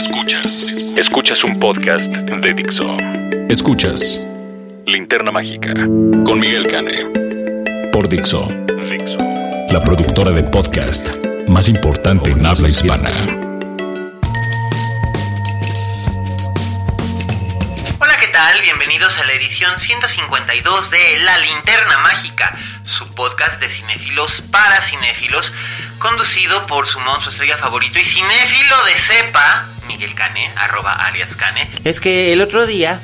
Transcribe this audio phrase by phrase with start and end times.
[0.00, 0.72] Escuchas.
[0.96, 2.96] Escuchas un podcast de Dixo.
[3.50, 4.18] Escuchas
[4.86, 5.74] Linterna Mágica
[6.24, 7.90] con Miguel Cane.
[7.92, 8.46] Por Dixo.
[8.66, 9.18] Dixo.
[9.70, 11.10] La productora de podcast
[11.48, 13.10] más importante en habla hispana.
[17.98, 18.62] Hola, ¿qué tal?
[18.62, 25.52] Bienvenidos a la edición 152 de La Linterna Mágica, su podcast de cinéfilos para cinéfilos,
[25.98, 31.68] conducido por su monstruo estrella favorito y cinéfilo de cepa, Miguel Cane, arroba alias Cane.
[31.84, 33.00] Es que el otro día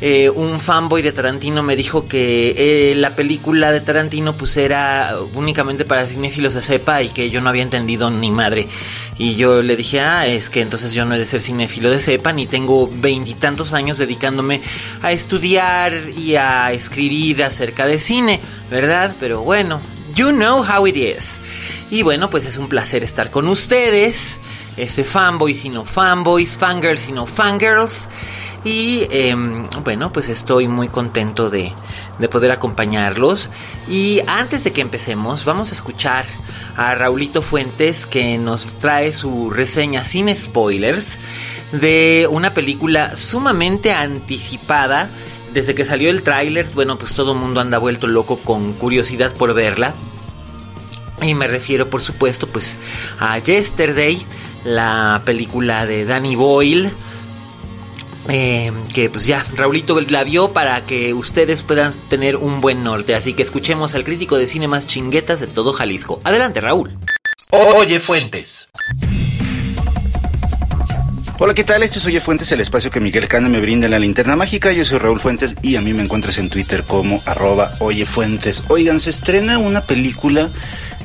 [0.00, 5.16] eh, un fanboy de Tarantino me dijo que eh, la película de Tarantino pues era
[5.34, 8.68] únicamente para cinéfilos de cepa y que yo no había entendido ni madre.
[9.18, 11.98] Y yo le dije, ah, es que entonces yo no he de ser cinéfilo de
[11.98, 14.62] cepa ni tengo veintitantos años dedicándome
[15.02, 19.16] a estudiar y a escribir acerca de cine, ¿verdad?
[19.18, 19.80] Pero bueno,
[20.14, 21.40] you know how it is.
[21.90, 24.40] Y bueno, pues es un placer estar con ustedes,
[24.78, 28.08] este fanboys y no fanboys, fangirls y no fangirls.
[28.64, 29.34] Y eh,
[29.84, 31.72] bueno, pues estoy muy contento de,
[32.18, 33.50] de, poder acompañarlos.
[33.88, 36.24] Y antes de que empecemos, vamos a escuchar
[36.76, 41.18] a Raulito Fuentes que nos trae su reseña sin spoilers
[41.72, 45.08] de una película sumamente anticipada.
[45.52, 49.34] Desde que salió el tráiler, bueno, pues todo el mundo anda vuelto loco con curiosidad
[49.34, 49.94] por verla.
[51.22, 52.76] Y me refiero, por supuesto, pues
[53.18, 54.24] a Yesterday,
[54.64, 56.90] la película de Danny Boyle.
[58.30, 63.14] Eh, que pues ya Raulito la vio para que ustedes puedan tener un buen norte.
[63.14, 66.20] Así que escuchemos al crítico de cine más chinguetas de todo Jalisco.
[66.24, 66.98] Adelante, Raúl.
[67.50, 68.68] Oye Fuentes.
[71.40, 71.84] Hola, ¿qué tal?
[71.84, 74.72] Esto es Oye Fuentes, el espacio que Miguel Cana me brinda en la linterna mágica.
[74.72, 78.64] Yo soy Raúl Fuentes y a mí me encuentras en Twitter como arroba Oye Fuentes.
[78.66, 80.50] Oigan, se estrena una película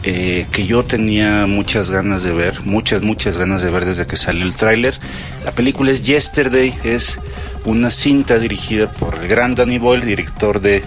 [0.03, 4.17] eh, que yo tenía muchas ganas de ver, muchas, muchas ganas de ver desde que
[4.17, 4.99] salió el tráiler.
[5.45, 7.19] La película es Yesterday, es
[7.65, 10.83] una cinta dirigida por el gran Danny Boyle, director de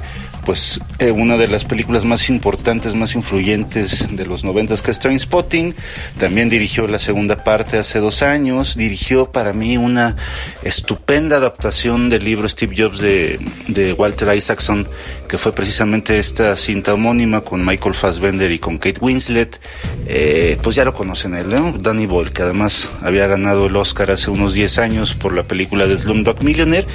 [0.46, 5.00] pues eh, una de las películas más importantes, más influyentes de los noventas que es
[5.00, 5.74] Trainspotting.
[6.20, 8.76] También dirigió la segunda parte hace dos años.
[8.76, 10.14] Dirigió para mí una
[10.62, 14.86] estupenda adaptación del libro Steve Jobs de, Walter Isaacson,
[15.28, 19.60] que fue precisamente esta cinta homónima con Michael Fassbender y con Kate Winslet.
[20.06, 21.72] Eh, pues ya lo conocen él, ¿no?
[21.76, 25.88] Danny Boyle, que además había ganado el Oscar hace unos 10 años por la película
[25.88, 26.86] de Slumdog Millionaire.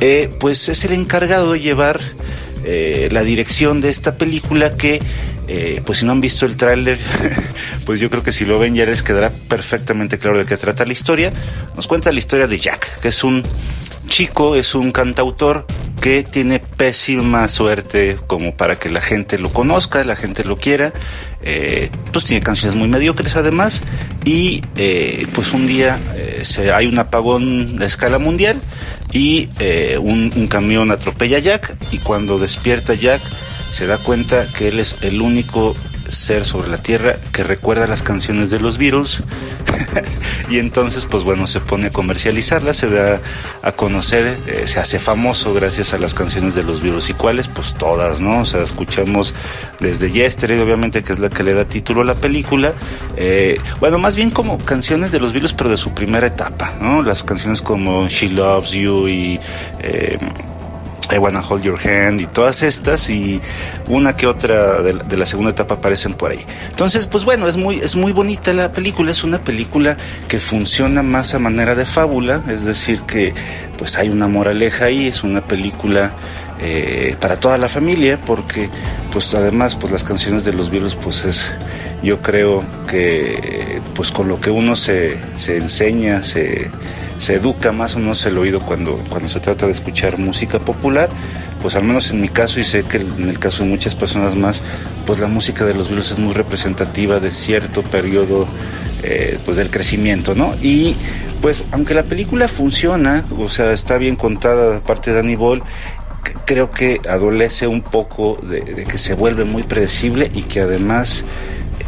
[0.00, 2.00] Eh, pues es el encargado de llevar
[2.68, 5.00] eh, la dirección de esta película que,
[5.46, 6.98] eh, pues si no han visto el tráiler,
[7.86, 10.84] pues yo creo que si lo ven ya les quedará perfectamente claro de qué trata
[10.84, 11.32] la historia.
[11.76, 13.44] Nos cuenta la historia de Jack, que es un
[14.08, 15.64] chico, es un cantautor
[16.00, 20.92] que tiene pésima suerte como para que la gente lo conozca, la gente lo quiera.
[21.42, 23.80] Eh, pues tiene canciones muy mediocres además
[24.24, 24.60] y
[25.32, 26.00] pues un día
[26.46, 28.60] se, hay un apagón de escala mundial
[29.12, 33.20] y eh, un, un, camión atropella a Jack y cuando despierta Jack
[33.70, 35.74] se da cuenta que él es el único
[36.08, 39.22] ser sobre la tierra que recuerda las canciones de los Beatles.
[40.48, 43.20] Y entonces pues bueno se pone a comercializarlas se da
[43.62, 47.10] a conocer eh, se hace famoso gracias a las canciones de los Beatles.
[47.10, 49.34] Y cuáles pues todas no o sea escuchamos
[49.80, 52.74] desde Yesterday obviamente que es la que le da título a la película.
[53.16, 57.02] Eh, bueno más bien como canciones de los Beatles pero de su primera etapa no
[57.02, 59.40] las canciones como She Loves You y
[59.80, 60.18] eh,
[61.12, 63.40] I Wanna Hold Your Hand y todas estas y
[63.88, 66.44] una que otra de, de, la segunda etapa aparecen por ahí.
[66.68, 69.96] Entonces, pues bueno, es muy, es muy bonita la película, es una película
[70.28, 73.34] que funciona más a manera de fábula, es decir que
[73.78, 76.12] pues hay una moraleja ahí, es una película
[76.60, 78.70] eh, para toda la familia porque
[79.12, 81.50] pues además pues las canciones de los Beatles pues es
[82.02, 86.70] yo creo que pues con lo que uno se, se enseña, se
[87.18, 91.08] se educa más o menos el oído cuando, cuando se trata de escuchar música popular,
[91.62, 94.36] pues al menos en mi caso y sé que en el caso de muchas personas
[94.36, 94.62] más,
[95.06, 98.46] pues la música de los Beatles es muy representativa de cierto periodo
[99.02, 100.54] eh, pues del crecimiento, ¿no?
[100.62, 100.96] Y
[101.40, 105.62] pues aunque la película funciona, o sea, está bien contada de parte de Danny Boyle,
[106.44, 111.24] creo que adolece un poco de que se vuelve muy predecible y que además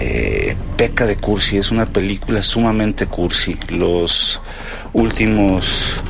[0.00, 3.56] eh, peca de cursi, es una película sumamente cursi.
[3.68, 4.40] Los
[4.92, 6.00] últimos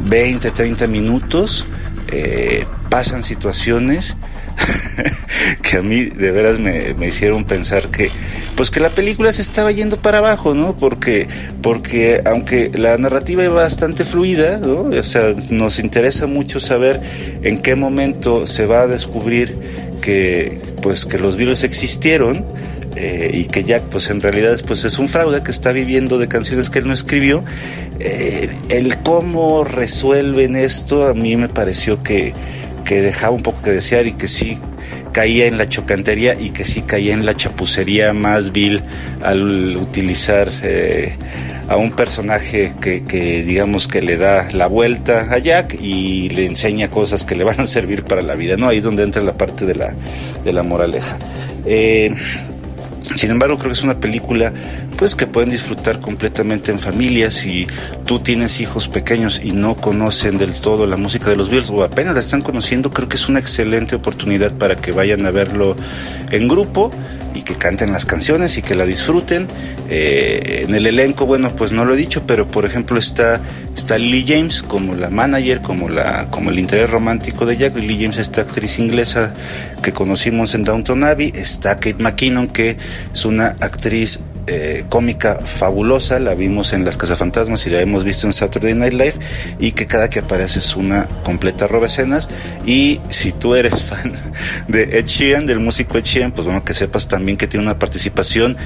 [0.00, 1.66] 20, 30 minutos
[2.10, 4.16] eh, pasan situaciones
[5.62, 8.10] que a mí de veras me, hicieron pensar que
[8.56, 10.76] pues que la película se estaba yendo para abajo, ¿no?
[10.76, 11.28] Porque
[11.62, 14.98] porque aunque la narrativa es bastante fluida, ¿no?
[14.98, 17.00] O sea, nos interesa mucho saber
[17.42, 19.54] en qué momento se va a descubrir
[20.00, 22.44] que pues que los virus existieron
[23.00, 26.26] eh, y que Jack pues en realidad pues es un fraude que está viviendo de
[26.26, 27.44] canciones que él no escribió
[28.00, 32.34] eh, el cómo resuelven esto a mí me pareció que,
[32.84, 34.58] que dejaba un poco que desear y que sí
[35.12, 38.82] caía en la chocantería y que sí caía en la chapucería más vil
[39.22, 41.12] al utilizar eh,
[41.68, 46.46] a un personaje que, que, digamos que le da la vuelta a Jack y le
[46.46, 48.68] enseña cosas que le van a servir para la vida, ¿no?
[48.68, 49.94] Ahí es donde entra la parte de la,
[50.44, 51.18] de la moraleja.
[51.66, 52.14] Eh,
[53.18, 54.52] sin embargo, creo que es una película
[54.96, 57.32] pues que pueden disfrutar completamente en familia.
[57.32, 57.66] Si
[58.04, 61.82] tú tienes hijos pequeños y no conocen del todo la música de los Beatles o
[61.82, 65.76] apenas la están conociendo, creo que es una excelente oportunidad para que vayan a verlo
[66.30, 66.92] en grupo
[67.34, 69.46] y que canten las canciones y que la disfruten.
[69.90, 73.40] Eh, en el elenco, bueno, pues no lo he dicho, pero por ejemplo está,
[73.74, 77.76] está Lily James como la manager, como, la, como el interés romántico de Jack.
[77.76, 79.32] Lily James, esta actriz inglesa
[79.82, 81.32] que conocimos en Downton Abbey.
[81.34, 82.76] Está Kate McKinnon, que
[83.12, 88.26] es una actriz eh, cómica fabulosa, la vimos en Las Cazafantasmas y la hemos visto
[88.26, 89.14] en Saturday Night Live
[89.58, 92.30] y que cada que aparece es una completa roba escenas
[92.64, 94.14] y si tú eres fan
[94.66, 97.78] de Ed Sheeran, del músico Ed Sheeran, pues bueno que sepas también que tiene una
[97.78, 98.56] participación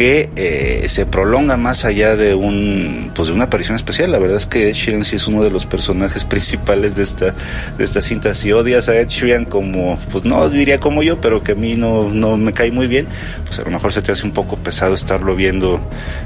[0.00, 4.10] que eh, se prolonga más allá de un pues de una aparición especial.
[4.10, 7.34] La verdad es que Ed Sheeran sí es uno de los personajes principales de esta
[7.76, 8.32] de esta cinta.
[8.32, 11.74] Si odias a Ed Sheeran como pues no diría como yo, pero que a mí
[11.74, 13.08] no no me cae muy bien,
[13.44, 15.78] pues a lo mejor se te hace un poco pesado estarlo viendo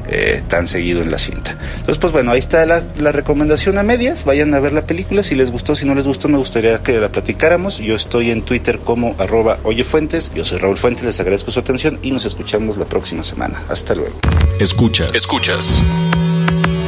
[0.08, 1.56] eh, tan seguido en la cinta.
[1.72, 4.24] Entonces pues bueno ahí está la, la recomendación a medias.
[4.24, 6.92] Vayan a ver la película si les gustó, si no les gustó me gustaría que
[6.92, 7.78] la platicáramos.
[7.78, 10.30] Yo estoy en Twitter como arroba oyefuentes.
[10.32, 13.63] Yo soy Raúl Fuentes, les agradezco su atención y nos escuchamos la próxima semana.
[13.68, 14.18] Hasta luego.
[14.58, 15.14] Escuchas.
[15.14, 15.82] Escuchas.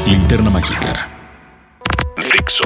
[0.07, 1.11] Linterna mágica.
[2.23, 2.65] Fixo.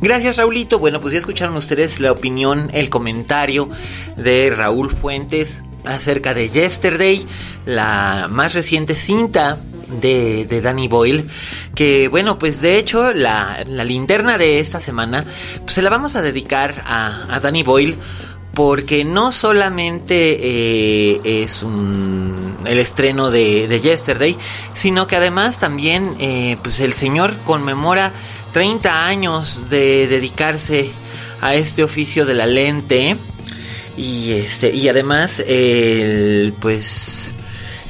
[0.00, 0.78] Gracias Raulito.
[0.78, 3.68] Bueno, pues ya escucharon ustedes la opinión, el comentario
[4.16, 7.26] de Raúl Fuentes acerca de Yesterday,
[7.66, 9.58] la más reciente cinta
[10.00, 11.28] de, de, Danny Boyle.
[11.74, 15.24] Que bueno, pues de hecho la, la linterna de esta semana
[15.60, 17.96] pues se la vamos a dedicar a, a Danny Boyle
[18.58, 24.36] porque no solamente eh, es un, el estreno de, de, Yesterday,
[24.74, 28.12] sino que además también eh, pues el señor conmemora
[28.54, 30.90] 30 años de dedicarse
[31.40, 33.16] a este oficio de la lente
[33.96, 37.34] y este y además el pues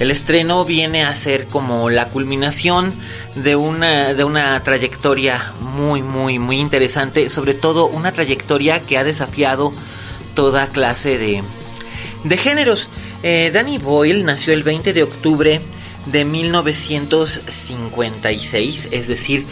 [0.01, 2.93] el estreno viene a ser como la culminación
[3.37, 7.29] de una, de una trayectoria muy, muy, muy interesante.
[7.31, 9.73] Sobre todo una trayectoria que ha desafiado
[10.39, 11.43] toda clase de,
[12.23, 12.89] de géneros.
[13.25, 15.61] Eh, Danny Boyle nació el 20 de octubre
[16.07, 19.45] de 1956, es decir,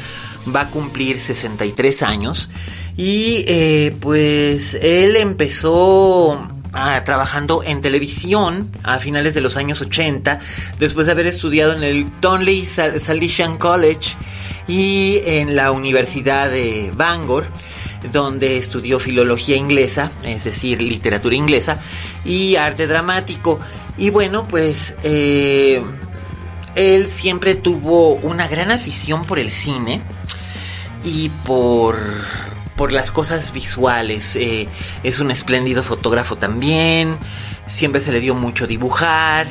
[0.54, 2.50] va a cumplir 63 años.
[2.96, 6.38] Y eh, pues él empezó
[6.78, 10.38] Ah, trabajando en televisión a finales de los años 80,
[10.78, 14.14] después de haber estudiado en el Tonley Salesian College
[14.68, 17.46] y en la Universidad de Bangor,
[18.12, 21.78] donde estudió filología inglesa, es decir, literatura inglesa,
[22.24, 23.58] y arte dramático.
[23.98, 25.82] Y bueno, pues eh,
[26.74, 30.00] él siempre tuvo una gran afición por el cine
[31.04, 31.96] y por
[32.76, 34.36] por las cosas visuales.
[34.36, 34.68] Eh,
[35.02, 37.16] es un espléndido fotógrafo también.
[37.66, 39.46] Siempre se le dio mucho dibujar.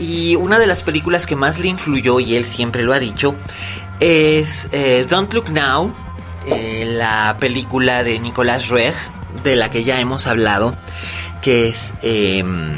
[0.00, 3.34] Y una de las películas que más le influyó, y él siempre lo ha dicho,
[4.00, 5.94] es eh, Don't Look Now,
[6.46, 8.94] eh, la película de Nicolas Reg,
[9.42, 10.74] de la que ya hemos hablado,
[11.42, 12.76] que es em,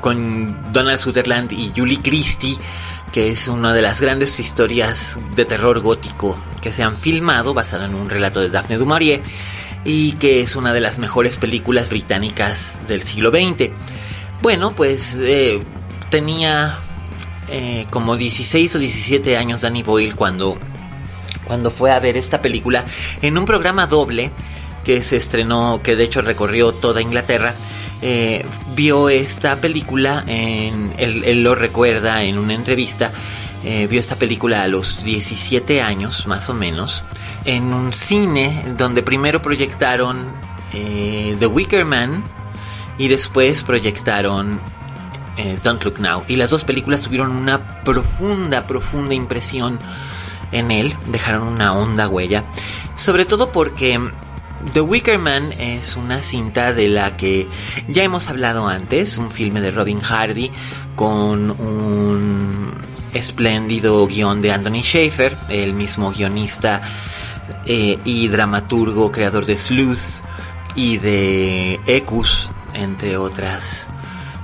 [0.00, 2.58] con Donald Sutherland y Julie Christie
[3.12, 7.86] que es una de las grandes historias de terror gótico que se han filmado, basada
[7.86, 9.22] en un relato de Daphne du Maurier,
[9.84, 13.70] y que es una de las mejores películas británicas del siglo XX.
[14.42, 15.62] Bueno, pues eh,
[16.10, 16.78] tenía
[17.48, 20.58] eh, como 16 o 17 años Danny Boyle cuando,
[21.48, 22.84] cuando fue a ver esta película
[23.22, 24.30] en un programa doble
[24.84, 27.56] que se estrenó, que de hecho recorrió toda Inglaterra
[28.00, 33.10] eh, vio esta película, en, él, lo recuerda en una entrevista,
[33.64, 37.02] eh, vio esta película a los 17 años más o menos,
[37.44, 40.32] en un cine donde primero proyectaron
[40.72, 42.22] eh, The Wicker Man
[42.98, 44.60] y después proyectaron
[45.62, 46.24] Don't Look Now.
[46.26, 49.78] Y las dos películas tuvieron una profunda, profunda impresión
[50.52, 52.44] en él, dejaron una honda huella,
[52.94, 54.00] sobre todo porque
[54.72, 57.48] The Wicker Man es una cinta de la que
[57.86, 60.50] ya hemos hablado antes, un filme de Robin Hardy
[60.96, 62.72] con un
[63.14, 66.82] espléndido guion de Anthony Schaefer, el mismo guionista
[67.66, 70.22] eh, y dramaturgo creador de Sleuth
[70.74, 73.88] y de Ecus, entre otras,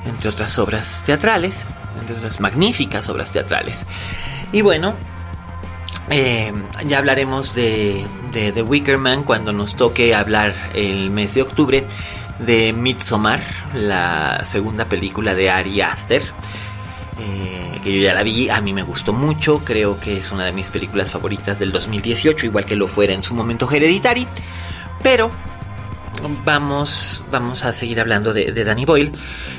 [0.06, 1.66] entre otras obras teatrales,
[2.00, 3.86] entre otras magníficas obras teatrales.
[4.52, 4.94] Y bueno,
[6.10, 6.52] eh,
[6.86, 11.86] ya hablaremos de, de The Wicker Man cuando nos toque hablar el mes de octubre
[12.38, 13.40] de Midsommar,
[13.74, 16.22] la segunda película de Ari Aster.
[17.20, 20.46] Eh, que yo ya la vi, a mí me gustó mucho, creo que es una
[20.46, 24.26] de mis películas favoritas del 2018, igual que lo fuera en su momento Hereditary,
[25.02, 25.30] pero
[26.44, 29.12] vamos, vamos a seguir hablando de, Danny Boyle.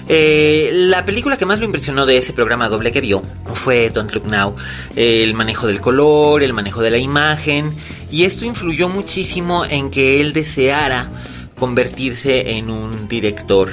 [0.08, 3.22] Eh, la película que más lo impresionó de ese programa doble que vio
[3.54, 4.56] fue Don't Look Now.
[4.96, 7.76] el manejo del color, el manejo de la imagen.
[8.12, 11.10] Y esto influyó muchísimo en que él deseara
[11.58, 13.70] convertirse en un director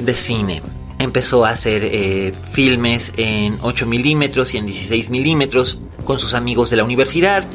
[0.00, 0.62] de cine.
[0.98, 6.70] Empezó a hacer eh, filmes en 8 milímetros y en 16 milímetros con sus amigos
[6.70, 7.46] de la universidad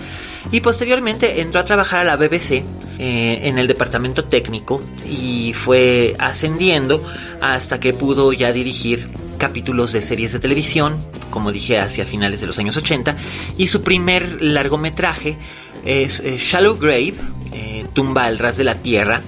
[0.51, 2.63] y posteriormente entró a trabajar a la BBC
[2.99, 7.03] eh, en el departamento técnico y fue ascendiendo
[7.41, 9.07] hasta que pudo ya dirigir
[9.37, 10.95] capítulos de series de televisión,
[11.29, 13.15] como dije hacia finales de los años 80,
[13.57, 15.37] y su primer largometraje
[15.85, 17.15] es eh, Shallow Grave,
[17.53, 19.21] eh, Tumba al ras de la tierra,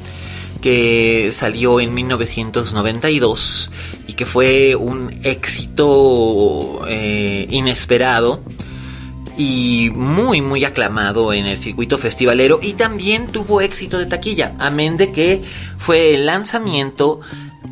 [0.61, 3.71] que salió en 1992
[4.07, 6.79] y que fue un éxito
[7.49, 8.41] inesperado
[9.37, 14.97] y muy muy aclamado en el circuito festivalero y también tuvo éxito de taquilla, amén
[14.97, 15.41] de que
[15.77, 17.21] fue el lanzamiento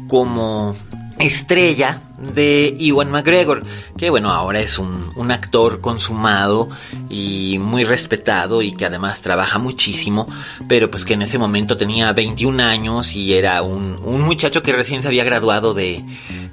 [0.08, 0.76] como
[1.20, 3.64] estrella de Iwan McGregor,
[3.98, 6.70] que bueno, ahora es un, un, actor consumado
[7.10, 10.28] y muy respetado y que además trabaja muchísimo,
[10.68, 14.72] pero pues que en ese momento tenía 21 años y era un, un muchacho que
[14.72, 16.04] recién se había graduado de,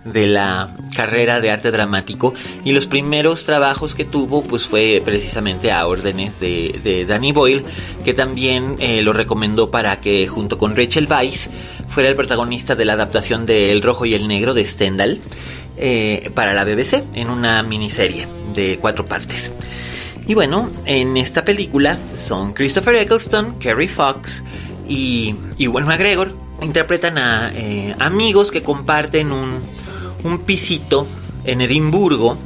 [0.05, 2.35] de la carrera de arte dramático.
[2.65, 7.65] Y los primeros trabajos que tuvo pues fue precisamente a órdenes de, de Danny Boyle
[8.05, 11.51] que también eh, lo recomendó para que junto con Rachel Weisz
[11.89, 15.21] fuera el protagonista de la adaptación de El Rojo y el Negro de Stendhal
[15.79, 19.53] eh, para la BBC en una miniserie de cuatro partes.
[20.27, 24.43] Y bueno, en esta película son Christopher Eccleston, Kerry Fox
[24.87, 26.31] y Ewan McGregor
[26.61, 29.61] interpretan a eh, amigos que comparten un
[30.25, 31.07] un pisito
[31.45, 32.37] en Edimburgo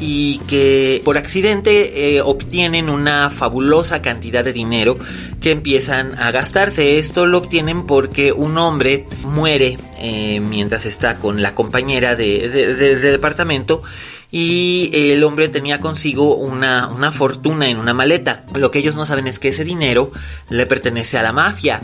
[0.00, 4.98] y que por accidente eh, obtienen una fabulosa cantidad de dinero
[5.40, 6.98] que empiezan a gastarse.
[6.98, 13.82] Esto lo obtienen porque un hombre muere eh, mientras está con la compañera de, departamento
[14.30, 18.44] y el hombre tenía consigo una, una, fortuna en una maleta.
[18.54, 20.12] Lo que ellos no saben es que ese dinero
[20.50, 21.80] le pertenece a la mafia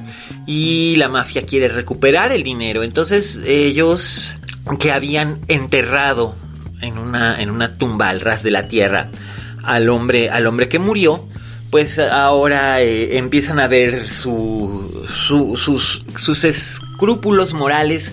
[0.46, 2.82] y la mafia quiere recuperar el dinero.
[2.82, 4.36] Entonces ellos
[4.78, 6.34] que habían enterrado
[6.80, 9.10] en una, en una tumba al ras de la tierra
[9.64, 11.26] al hombre, al hombre que murió,
[11.70, 18.12] pues ahora eh, empiezan a ver su, sus, sus escrúpulos morales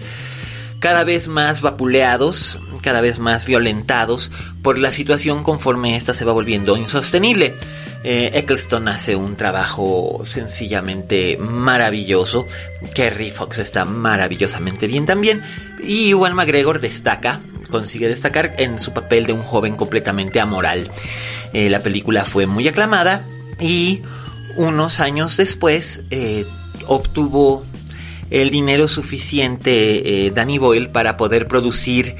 [0.79, 4.31] cada vez más vapuleados, cada vez más violentados
[4.63, 7.55] por la situación conforme esta se va volviendo insostenible.
[8.03, 12.47] Eh, Eccleston hace un trabajo sencillamente maravilloso.
[12.95, 15.41] Kerry Fox está maravillosamente bien también.
[15.83, 20.89] Y Ewan McGregor destaca, consigue destacar en su papel de un joven completamente amoral.
[21.53, 23.27] Eh, la película fue muy aclamada
[23.59, 24.01] y
[24.55, 26.45] unos años después eh,
[26.87, 27.63] obtuvo
[28.31, 32.15] el dinero suficiente Danny Boyle para poder producir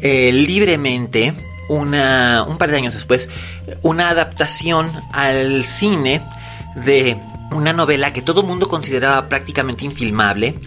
[0.00, 1.34] libremente
[1.70, 3.30] una, un par de años después,
[3.82, 6.20] una adaptación al cine
[6.84, 7.16] de
[7.52, 10.58] una novela que todo el mundo consideraba prácticamente infilmable,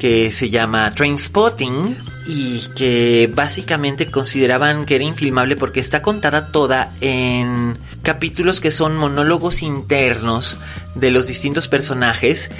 [0.00, 6.92] que se llama Trainspotting y que básicamente consideraban que era infilmable porque está contada toda
[7.00, 10.56] en capítulos que son monólogos internos
[10.96, 12.50] de los distintos personajes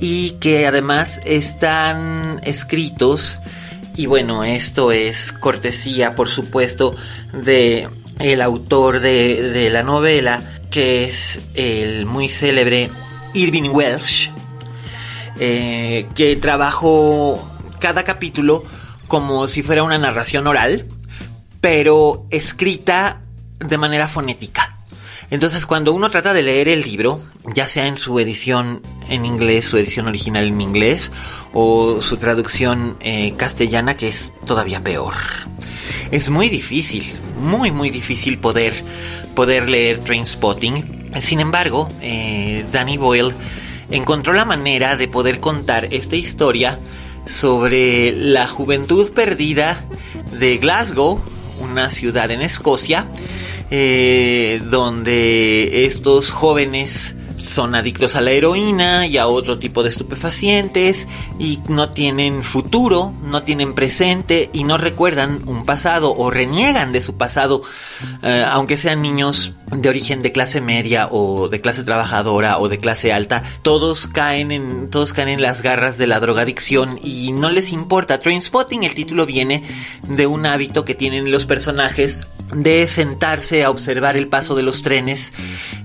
[0.00, 3.38] y que además están escritos
[3.96, 6.94] y bueno, esto es cortesía, por supuesto,
[7.32, 7.88] de
[8.18, 12.90] el autor de, la novela, que es el muy célebre
[13.32, 14.30] Irving Welsh,
[15.38, 17.50] eh, que trabajó
[17.80, 18.64] cada capítulo
[19.08, 20.84] como si fuera una narración oral,
[21.60, 23.22] pero escrita
[23.58, 24.75] de manera fonética.
[25.30, 27.20] Entonces cuando uno trata de leer el libro,
[27.54, 31.10] ya sea en su edición en inglés, su edición original en inglés,
[31.52, 35.14] o su traducción eh, castellana, que es todavía peor,
[36.10, 37.04] es muy difícil,
[37.40, 38.74] muy muy difícil poder,
[39.34, 41.10] poder leer Trainspotting.
[41.20, 43.34] Sin embargo, eh, Danny Boyle
[43.90, 46.78] encontró la manera de poder contar esta historia
[47.24, 49.84] sobre la juventud perdida
[50.38, 51.20] de Glasgow,
[51.60, 53.06] una ciudad en Escocia,
[53.70, 57.16] eh, donde estos jóvenes
[57.46, 61.06] son adictos a la heroína y a otro tipo de estupefacientes
[61.38, 67.00] y no tienen futuro, no tienen presente y no recuerdan un pasado o reniegan de
[67.00, 67.62] su pasado,
[68.22, 72.78] eh, aunque sean niños de origen de clase media o de clase trabajadora o de
[72.78, 77.50] clase alta, todos caen en todos caen en las garras de la drogadicción y no
[77.50, 78.20] les importa.
[78.20, 79.62] Trainspotting, el título viene
[80.02, 84.82] de un hábito que tienen los personajes de sentarse a observar el paso de los
[84.82, 85.32] trenes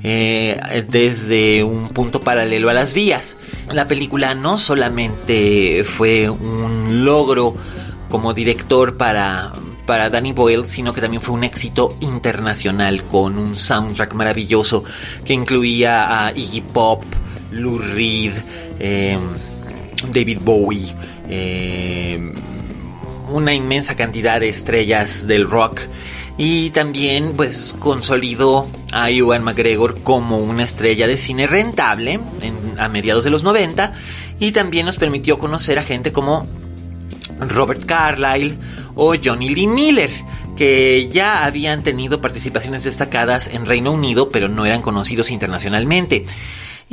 [0.04, 3.38] eh, desde un punto paralelo a las vías.
[3.72, 7.56] La película no solamente fue un logro
[8.10, 9.54] como director para,
[9.86, 14.84] para Danny Boyle, sino que también fue un éxito internacional con un soundtrack maravilloso
[15.26, 17.04] que incluía a Iggy Pop,
[17.52, 18.34] Lou Reed,
[18.80, 19.18] eh,
[20.12, 20.94] David Bowie,
[21.30, 22.34] eh,
[23.30, 25.82] una inmensa cantidad de estrellas del rock
[26.44, 32.20] y también pues consolidó a Ewan McGregor como una estrella de cine rentable
[32.80, 33.94] a mediados de los 90
[34.40, 36.48] y también nos permitió conocer a gente como
[37.42, 38.58] Robert Carlyle
[38.96, 40.10] o Johnny Lee Miller
[40.58, 46.26] que ya habían tenido participaciones destacadas en Reino Unido pero no eran conocidos internacionalmente.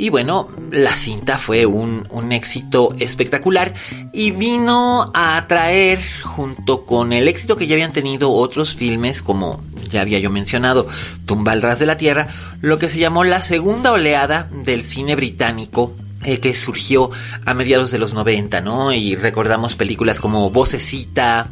[0.01, 3.73] Y bueno, la cinta fue un, éxito espectacular
[4.13, 9.61] y vino a atraer, junto con el éxito que ya habían tenido otros filmes, como
[9.89, 10.87] ya había yo mencionado,
[11.25, 12.29] Tumba al ras de la tierra,
[12.61, 17.09] lo que se llamó la segunda oleada del cine británico eh, que surgió
[17.43, 18.93] a mediados de los 90, ¿no?
[18.93, 21.49] Y recordamos películas como Vocecita,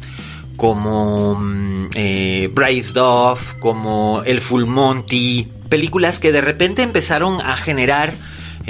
[0.56, 7.54] como mm, eh, Bryce Dove, como El Full Monty, películas que de repente empezaron a
[7.58, 8.14] generar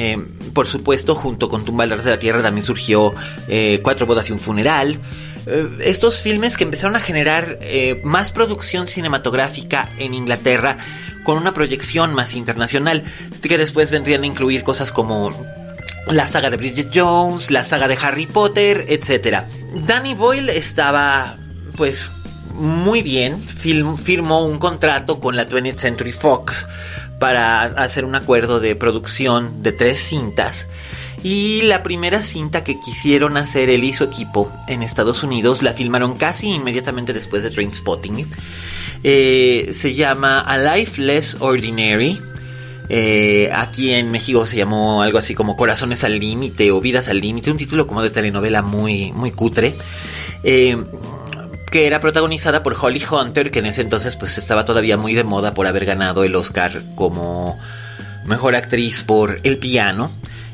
[0.00, 0.16] eh,
[0.54, 3.12] por supuesto, junto con Tumbaldas de la Tierra también surgió
[3.48, 4.96] eh, Cuatro bodas y un funeral.
[5.48, 7.58] Eh, estos filmes que empezaron a generar
[8.04, 10.78] más producción cinematográfica en Inglaterra
[11.24, 13.02] con una proyección más internacional,
[13.42, 15.34] que después vendrían a incluir cosas como
[16.06, 19.46] la saga de Bridget Jones, la saga de Harry Potter, etc.
[19.84, 21.36] Danny Boyle estaba,
[21.76, 22.12] pues,
[22.54, 26.68] muy bien, firmó un contrato con la 20th Century Fox
[27.18, 30.66] para hacer un acuerdo de producción de tres cintas.
[31.22, 35.72] Y la primera cinta que quisieron hacer él y su equipo en Estados Unidos la
[35.72, 38.28] filmaron casi inmediatamente después de Trainspotting.
[39.02, 42.20] Eh, se llama A Life Less Ordinary.
[42.88, 47.20] Eh, aquí en México se llamó algo así como Corazones al Límite o Vidas al
[47.20, 49.74] Límite, un título como de telenovela muy, muy cutre.
[50.44, 50.76] Eh,
[51.70, 55.24] que era protagonizada por Holly Hunter, que en ese entonces pues estaba todavía muy de
[55.24, 57.58] moda por haber ganado el Oscar como
[58.24, 60.10] mejor actriz por El piano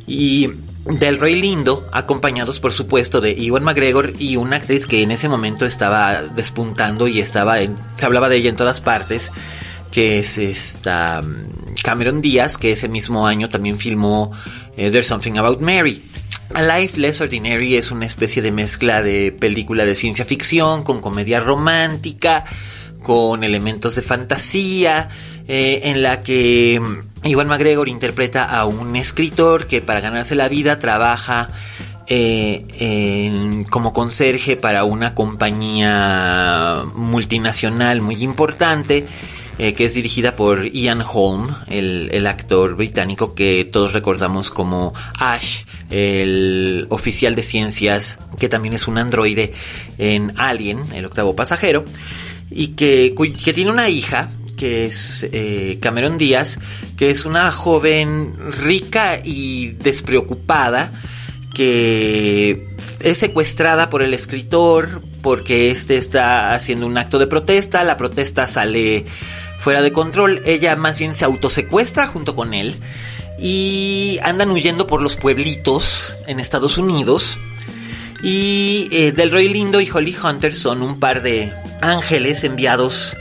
[0.06, 0.50] y
[0.84, 5.28] Del Rey Lindo, acompañados por supuesto de Iwan McGregor y una actriz que en ese
[5.28, 9.30] momento estaba despuntando y estaba se hablaba de ella en todas partes,
[9.90, 14.30] que es esta mm, Cameron Díaz, que ese mismo año también filmó
[14.76, 16.02] eh, There's Something About Mary.
[16.62, 21.40] Life Less Ordinary es una especie de mezcla de película de ciencia ficción con comedia
[21.40, 22.44] romántica,
[23.02, 25.08] con elementos de fantasía,
[25.48, 26.80] eh, en la que
[27.24, 31.48] Iwan McGregor interpreta a un escritor que para ganarse la vida trabaja
[32.06, 39.06] eh, como conserje para una compañía multinacional muy importante.
[39.56, 45.62] Eh, que es dirigida por Ian Holm, el, actor británico que todos recordamos como Ash
[45.90, 49.52] el oficial de ciencias, que también es un androide
[49.98, 51.84] en Alien, el octavo pasajero,
[52.50, 56.58] y que, que tiene una hija, que es eh, Cameron Díaz,
[56.96, 60.92] que es una joven rica y despreocupada,
[61.54, 62.66] que
[63.00, 68.46] es secuestrada por el escritor porque este está haciendo un acto de protesta, la protesta
[68.46, 69.06] sale
[69.58, 72.74] fuera de control, ella más bien se autosecuestra junto con él
[73.44, 77.38] y andan huyendo por los pueblitos en Estados Unidos.
[78.22, 81.52] Y eh, Del Roy Lindo y Holly Hunter son un par de
[81.82, 83.18] ángeles enviados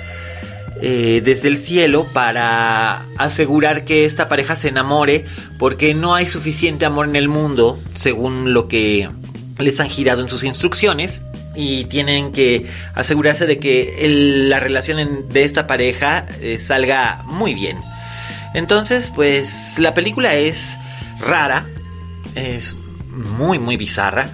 [0.81, 5.25] eh, desde el cielo para asegurar que esta pareja se enamore
[5.59, 9.09] porque no hay suficiente amor en el mundo según lo que
[9.59, 11.21] les han girado en sus instrucciones
[11.53, 14.07] y tienen que asegurarse de que
[14.47, 17.77] la relación de esta pareja eh, salga muy bien.
[18.53, 20.77] Entonces, pues la película es
[21.19, 21.67] rara,
[22.35, 22.75] es
[23.37, 24.29] muy, muy bizarra.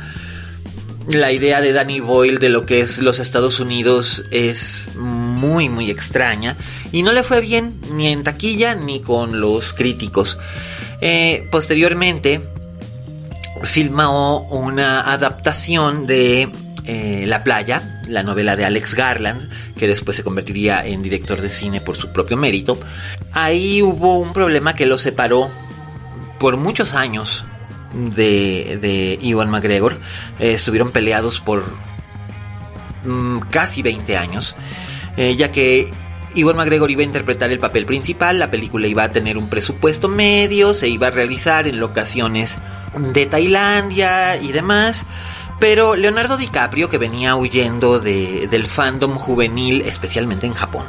[1.08, 5.90] La idea de Danny Boyle de lo que es los Estados Unidos es muy, muy
[5.90, 6.56] extraña.
[6.92, 10.38] Y no le fue bien ni en taquilla ni con los críticos.
[11.02, 12.42] Eh, posteriormente,
[13.64, 16.50] filmó una adaptación de
[16.86, 21.50] eh, La playa, la novela de Alex Garland, que después se convertiría en director de
[21.50, 22.80] cine por su propio mérito.
[23.34, 25.50] Ahí hubo un problema que lo separó
[26.40, 27.46] por muchos años
[27.94, 29.54] de, de Iwan.
[29.64, 30.00] Eh,
[30.40, 31.64] estuvieron peleados por
[33.06, 34.56] mm, casi 20 años,
[35.18, 35.92] eh, ya que
[36.36, 40.08] Iwan McGregor iba a interpretar el papel principal, la película iba a tener un presupuesto
[40.08, 42.58] medio, se iba a realizar en locaciones
[42.98, 45.06] de Tailandia y demás.
[45.60, 50.86] Pero Leonardo DiCaprio, que venía huyendo de, del fandom juvenil, especialmente en Japón,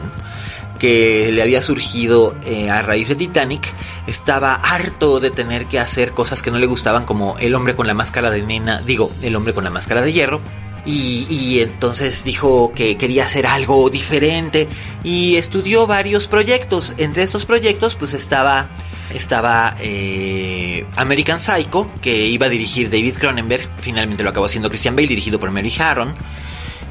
[0.80, 3.72] que le había surgido eh, a raíz de Titanic,
[4.08, 7.86] estaba harto de tener que hacer cosas que no le gustaban, como el hombre con
[7.86, 10.40] la máscara de nena, digo, el hombre con la máscara de hierro.
[10.86, 14.66] Y, y entonces dijo que quería hacer algo diferente
[15.04, 16.94] y estudió varios proyectos.
[16.96, 18.70] Entre estos proyectos, pues estaba
[19.14, 24.96] estaba eh, American Psycho, que iba a dirigir David Cronenberg, finalmente lo acabó haciendo Christian
[24.96, 26.14] Bale, dirigido por Mary Harron,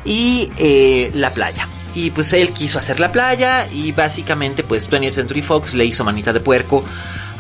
[0.06, 1.68] y eh, La Playa.
[1.94, 6.04] Y pues él quiso hacer La Playa y básicamente pues 20th Century Fox le hizo
[6.04, 6.84] manita de puerco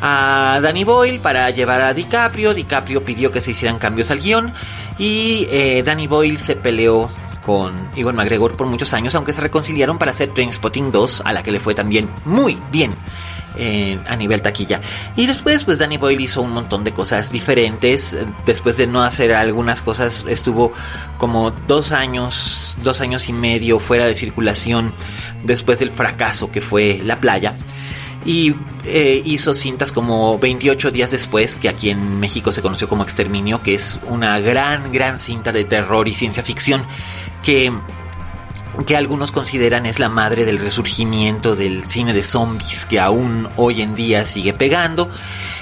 [0.01, 2.53] a Danny Boyle para llevar a DiCaprio.
[2.53, 4.53] DiCaprio pidió que se hicieran cambios al guion
[4.97, 7.09] y eh, Danny Boyle se peleó
[7.45, 11.41] con Iwan McGregor por muchos años, aunque se reconciliaron para hacer Trainspotting 2, a la
[11.41, 12.93] que le fue también muy bien
[14.07, 14.81] a nivel taquilla.
[15.15, 18.17] Y después, pues Danny Boyle hizo un montón de cosas diferentes.
[18.45, 20.71] Después de no hacer algunas cosas, estuvo
[21.17, 24.93] como dos años, dos años y medio fuera de circulación
[25.43, 27.55] después del fracaso que fue La Playa.
[28.25, 28.53] Y
[28.85, 33.61] eh, hizo cintas como 28 días después, que aquí en México se conoció como Exterminio,
[33.63, 36.85] que es una gran, gran cinta de terror y ciencia ficción
[37.43, 37.71] que
[38.85, 43.81] que algunos consideran es la madre del resurgimiento del cine de zombies que aún hoy
[43.81, 45.09] en día sigue pegando.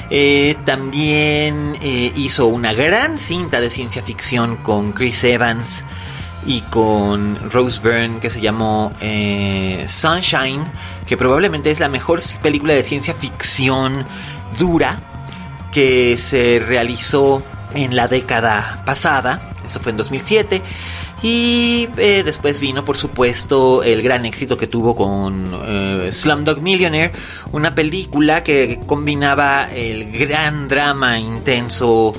[0.10, 5.84] Eh, también eh, hizo una gran cinta de ciencia ficción con Chris Evans
[6.45, 10.63] y con Rose Byrne que se llamó eh, Sunshine,
[11.06, 14.06] que probablemente es la mejor película de ciencia ficción
[14.58, 14.99] dura
[15.71, 17.43] que se realizó
[17.75, 19.51] en la década pasada.
[19.65, 20.62] Esto fue en 2007.
[21.23, 27.12] Y eh, después vino, por supuesto, el gran éxito que tuvo con eh, Slumdog Millionaire,
[27.51, 32.13] una película que combinaba el gran drama intenso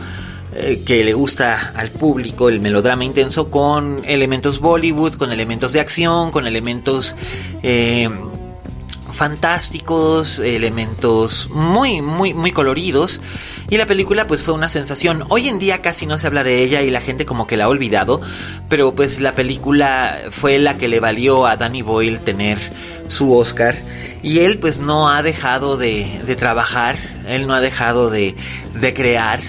[0.53, 5.81] eh, que le gusta al público, el melodrama intenso, con elementos Bollywood, con elementos de
[5.81, 7.15] acción, con elementos
[9.13, 13.21] fantásticos, elementos muy, muy, muy coloridos.
[13.71, 15.25] Y la película pues fue una sensación.
[15.29, 17.65] Hoy en día casi no se habla de ella y la gente como que la
[17.65, 18.21] ha olvidado.
[18.71, 22.59] Pero pues la película fue la que le valió a Danny Boyle tener
[23.09, 23.77] su Oscar.
[24.23, 26.07] Y él pues no ha dejado de,
[26.39, 26.97] trabajar.
[27.27, 28.35] Él no ha dejado de,
[28.75, 29.41] de crear.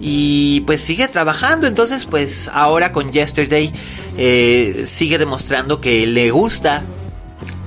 [0.00, 1.66] Y pues sigue trabajando.
[1.66, 3.70] Entonces pues ahora con Yesterday
[4.16, 6.84] eh, sigue demostrando que le gusta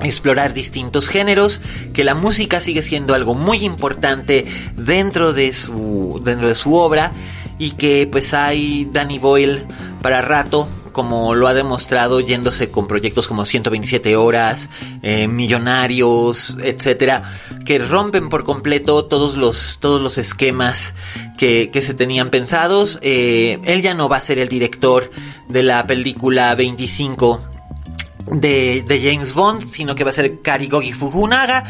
[0.03, 1.61] explorar distintos géneros,
[1.93, 7.11] que la música sigue siendo algo muy importante dentro de su, dentro de su obra
[7.57, 9.65] y que pues hay Danny Boyle
[10.01, 14.69] para rato como lo ha demostrado yéndose con proyectos como 127 horas,
[15.01, 17.21] eh, Millonarios, etcétera,
[17.65, 20.93] que rompen por completo todos los, todos los esquemas
[21.37, 22.99] que, que se tenían pensados.
[23.01, 25.09] Eh, él ya no va a ser el director
[25.47, 27.50] de la película 25
[28.27, 31.63] de, de, James Bond, sino que va a ser Karigogi Fukunaga.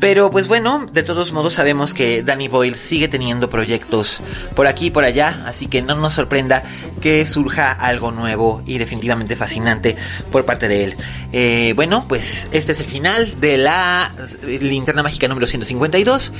[0.00, 4.22] Pero pues bueno, de todos modos sabemos que Danny Boyle sigue teniendo proyectos
[4.54, 6.62] por aquí y por allá, así que no nos sorprenda
[7.00, 9.96] que surja algo nuevo y definitivamente fascinante
[10.30, 10.96] por parte de él.
[11.32, 14.12] Eh, bueno, pues este es el final de la
[14.60, 16.32] linterna mágica número 152.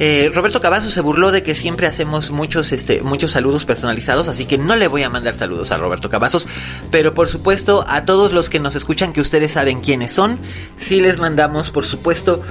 [0.00, 4.44] Eh, Roberto Cavazos se burló de que siempre hacemos muchos, este, muchos saludos personalizados, así
[4.44, 6.46] que no le voy a mandar saludos a Roberto Cavazos,
[6.90, 10.38] pero por supuesto a todos los que nos escuchan, que ustedes saben quiénes son,
[10.78, 12.42] sí les mandamos por supuesto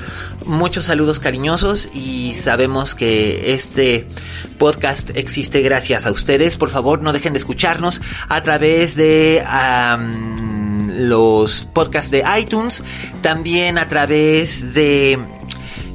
[0.48, 4.08] muchos saludos cariñosos y sabemos que este
[4.58, 6.58] podcast existe gracias a ustedes.
[6.58, 9.44] Por favor, no dejen de escucharnos a través de
[10.98, 12.84] los podcasts de iTunes,
[13.22, 15.20] también a través de...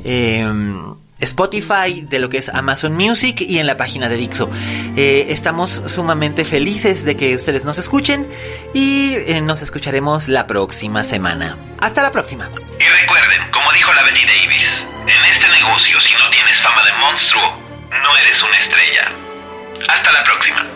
[0.04, 0.91] Em,
[1.22, 4.50] Spotify, de lo que es Amazon Music y en la página de Dixo.
[4.96, 8.28] Eh, estamos sumamente felices de que ustedes nos escuchen
[8.74, 11.56] y eh, nos escucharemos la próxima semana.
[11.80, 12.48] Hasta la próxima.
[12.78, 16.92] Y recuerden, como dijo la Betty Davis, en este negocio si no tienes fama de
[17.00, 17.56] monstruo,
[17.90, 19.10] no eres una estrella.
[19.88, 20.66] Hasta la próxima.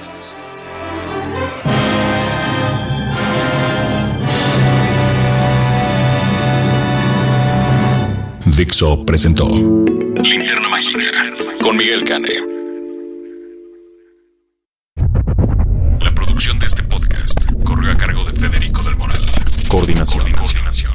[8.56, 11.00] Dixo presentó Linterna Mágica
[11.60, 12.30] con Miguel Cane.
[16.00, 19.26] La producción de este podcast corrió a cargo de Federico del Moral.
[19.68, 20.32] Coordinación.
[20.32, 20.94] Coordinación.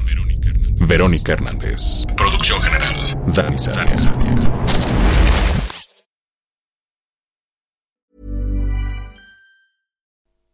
[0.87, 2.07] Verónica Hernández.
[2.17, 3.15] Producción general.
[3.27, 3.95] Dani Sadia.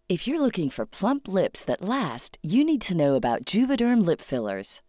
[0.09, 4.19] If you're looking for plump lips that last, you need to know about Juvederm lip
[4.19, 4.81] fillers.